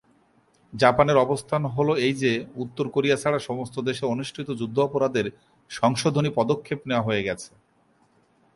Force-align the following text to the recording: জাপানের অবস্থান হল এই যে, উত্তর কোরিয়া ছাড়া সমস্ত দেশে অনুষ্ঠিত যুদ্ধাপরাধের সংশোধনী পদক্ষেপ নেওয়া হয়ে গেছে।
জাপানের 0.73 1.17
অবস্থান 1.17 1.61
হল 1.65 1.89
এই 2.05 2.13
যে, 2.13 2.31
উত্তর 2.55 2.85
কোরিয়া 2.89 3.17
ছাড়া 3.17 3.39
সমস্ত 3.39 3.75
দেশে 3.79 4.05
অনুষ্ঠিত 4.05 4.47
যুদ্ধাপরাধের 4.51 5.27
সংশোধনী 5.71 6.29
পদক্ষেপ 6.35 6.79
নেওয়া 6.87 7.05
হয়ে 7.07 7.25
গেছে। 7.27 7.51